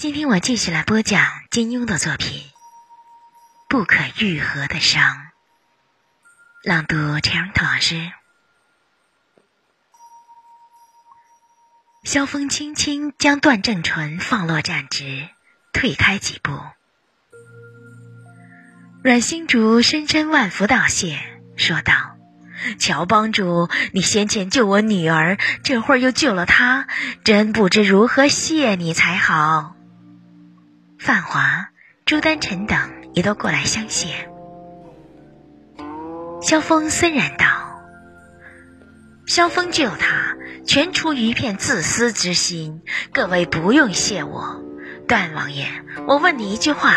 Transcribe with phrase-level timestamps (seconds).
[0.00, 2.38] 今天我继续来播讲金庸的作品
[3.68, 5.02] 《不可愈合的伤》，
[6.64, 8.10] 朗读陈阳老师。
[12.02, 15.28] 萧峰轻轻将段正淳放落站直，
[15.74, 16.58] 退开几步。
[19.02, 21.18] 阮星竹深深万福道谢，
[21.58, 22.16] 说道
[22.80, 26.88] ：“乔帮主，你先前救我女儿，这会儿又救了她，
[27.22, 29.76] 真不知如何谢你才好。”
[31.00, 31.70] 范华、
[32.04, 32.78] 朱丹臣等
[33.14, 34.28] 也都过来相谢。
[36.42, 37.46] 萧峰森然道
[39.26, 40.36] ：“萧峰救他，
[40.66, 42.82] 全出于一片自私之心，
[43.14, 44.62] 各位不用谢我。
[45.08, 45.68] 段王爷，
[46.06, 46.94] 我问你一句话，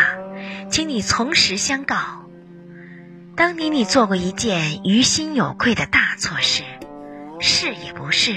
[0.70, 1.96] 请你从实相告：
[3.36, 6.62] 当年你做过一件于心有愧的大错事，
[7.40, 8.34] 是也不是？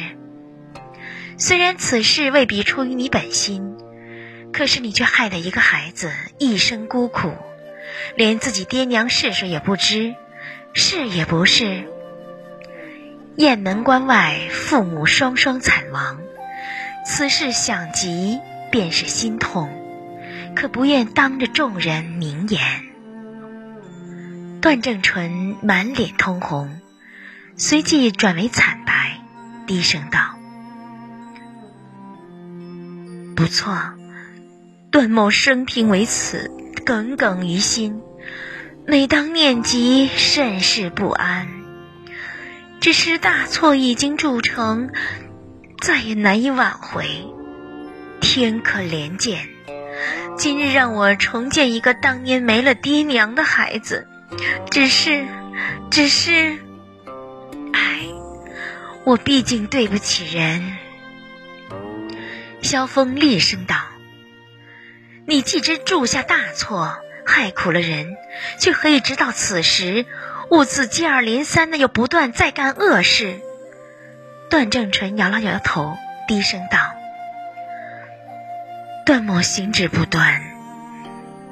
[1.38, 3.76] 虽然此事未必出于你本心。”
[4.58, 7.32] 可是你却害得一个孩子一生孤苦，
[8.16, 10.16] 连自己爹娘是谁也不知，
[10.74, 11.88] 是也不是？
[13.36, 16.20] 雁门关外，父母双双惨亡，
[17.06, 18.40] 此事想及
[18.72, 19.70] 便是心痛，
[20.56, 22.60] 可不愿当着众人明言。
[24.60, 26.82] 段正淳满脸通红，
[27.58, 29.20] 随即转为惨白，
[29.68, 30.36] 低声道
[33.38, 33.78] ：“不错。”
[34.90, 36.50] 段某生平为此，
[36.86, 38.02] 耿耿于心，
[38.86, 41.48] 每当念及，甚是不安。
[42.80, 44.90] 只是大错已经铸成，
[45.82, 47.06] 再也难以挽回。
[48.22, 49.50] 天可怜见，
[50.38, 54.08] 今日让我重见一个当年没了爹娘的孩子，
[54.72, 55.28] 只是，
[55.92, 56.60] 只是，
[57.74, 58.06] 唉，
[59.04, 60.78] 我毕竟对不起人。
[62.62, 63.76] 萧峰厉声道。
[65.30, 68.16] 你既知铸下大错，害苦了人，
[68.60, 70.06] 却何以直到此时，
[70.50, 73.42] 兀自接二连三的又不断再干恶事？
[74.50, 75.98] 段正淳摇了摇头，
[76.30, 76.80] 低声道
[79.06, 80.42] ：“段某行止不端，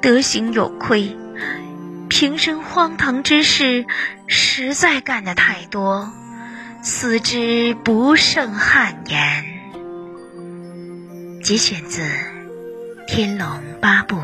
[0.00, 1.14] 德行有亏，
[2.08, 3.84] 平生荒唐之事，
[4.26, 6.10] 实在干的太多，
[6.80, 9.44] 思之不胜汗颜。”
[11.44, 12.00] 节选自。
[13.06, 13.46] 《天龙
[13.80, 14.16] 八部》，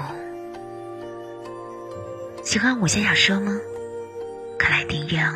[2.42, 3.56] 喜欢武侠小说吗？
[4.58, 5.32] 快来订阅哦！